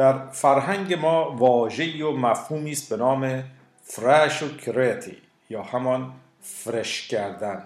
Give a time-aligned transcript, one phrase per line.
[0.00, 3.44] در فرهنگ ما واژه‌ای و مفهومی است به نام
[3.82, 5.16] فرش و کرتی
[5.50, 7.64] یا همان فرش کردن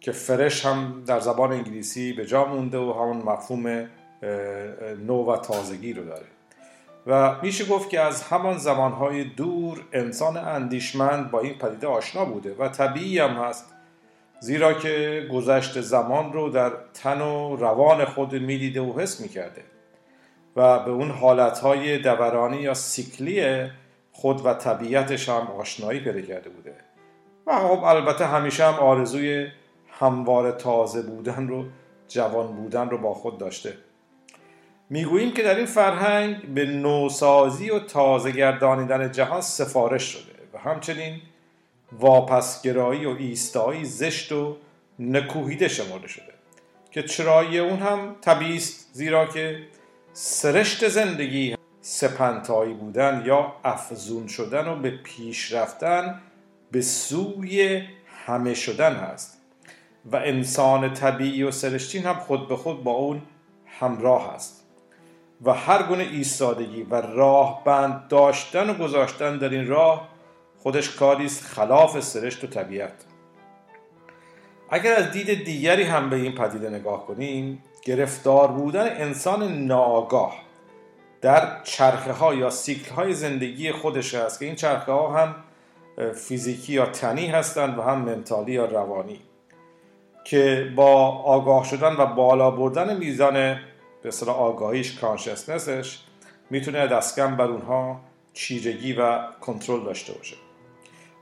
[0.00, 3.88] که فرش هم در زبان انگلیسی به جا مونده و همون مفهوم
[5.06, 6.26] نو و تازگی رو داره.
[7.06, 12.54] و میشه گفت که از همان زمانهای دور انسان اندیشمند با این پدیده آشنا بوده
[12.58, 13.72] و طبیعی هم هست.
[14.40, 19.62] زیرا که گذشت زمان رو در تن و روان خود می‌دیده و حس می‌کرده.
[20.56, 23.66] و به اون حالتهای دورانی یا سیکلی
[24.12, 26.74] خود و طبیعتش هم آشنایی پیدا کرده بوده.
[27.46, 29.48] و خب البته همیشه هم آرزوی
[29.88, 31.64] هموار تازه بودن رو
[32.08, 33.74] جوان بودن رو با خود داشته.
[34.90, 41.20] می‌گوییم که در این فرهنگ به نوسازی و تازه گردانیدن جهان سفارش شده و همچنین
[41.92, 44.56] واپسگرایی و ایستایی زشت و
[44.98, 46.32] نکوهیده شمرده شده
[46.90, 49.58] که چرایی اون هم طبیعی است زیرا که
[50.12, 56.20] سرشت زندگی سپنتایی بودن یا افزون شدن و به پیش رفتن
[56.70, 57.82] به سوی
[58.26, 59.38] همه شدن هست.
[60.12, 63.22] و انسان طبیعی و سرشتین هم خود به خود با اون
[63.66, 64.66] همراه است
[65.42, 70.08] و هر گونه ایستادگی و راه بند داشتن و گذاشتن در این راه
[70.58, 72.92] خودش کاری است خلاف سرشت و طبیعت.
[74.74, 80.34] اگر از دید دیگری هم به این پدیده نگاه کنیم گرفتار بودن انسان ناآگاه
[81.20, 85.34] در چرخه ها یا سیکل های زندگی خودش است که این چرخه ها هم
[86.14, 89.20] فیزیکی یا تنی هستند و هم منتالی یا روانی
[90.24, 93.58] که با آگاه شدن و بالا بردن میزان
[94.02, 95.98] به آگاهیش کانشسنسش
[96.50, 98.00] می‌تونه دستکم بر اونها
[98.32, 100.36] چیرگی و کنترل داشته باشه.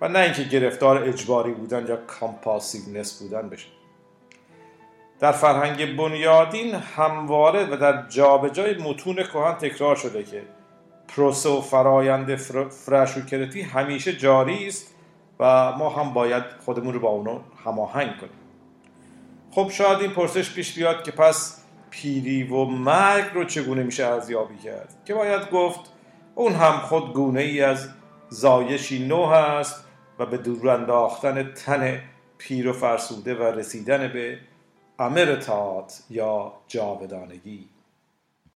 [0.00, 3.68] و نه اینکه گرفتار اجباری بودن یا کامپاسیونس بودن بشه.
[5.20, 10.42] در فرهنگ بنیادین همواره و در جابجای متون کهن تکرار شده که
[11.08, 12.36] پروسه و فرایند
[12.70, 14.94] فرشوکرتی همیشه جاری است
[15.40, 18.32] و ما هم باید خودمون رو با اونو هماهنگ کنیم.
[19.50, 24.56] خب شاید این پرسش پیش بیاد که پس پیری و مرگ رو چگونه میشه ارزیابی
[24.56, 25.80] کرد؟ که باید گفت
[26.34, 27.88] اون هم خود گونه ای از
[28.34, 29.84] زایشی نو هست
[30.18, 32.00] و به دور انداختن تن
[32.38, 34.38] پیر و فرسوده و رسیدن به
[34.98, 37.68] امرتات یا جاودانگی.